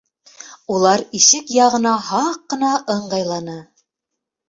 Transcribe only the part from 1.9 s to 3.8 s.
һаҡ ҡына ыңғайланы.